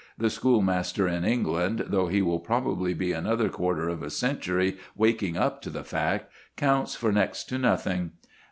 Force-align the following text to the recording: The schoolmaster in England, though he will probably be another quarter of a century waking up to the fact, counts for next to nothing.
The 0.17 0.31
schoolmaster 0.31 1.07
in 1.07 1.23
England, 1.23 1.85
though 1.89 2.07
he 2.07 2.23
will 2.23 2.39
probably 2.39 2.95
be 2.95 3.11
another 3.11 3.49
quarter 3.49 3.87
of 3.87 4.01
a 4.01 4.09
century 4.09 4.77
waking 4.95 5.37
up 5.37 5.61
to 5.61 5.69
the 5.69 5.83
fact, 5.83 6.31
counts 6.57 6.95
for 6.95 7.11
next 7.11 7.43
to 7.49 7.59
nothing. 7.59 8.13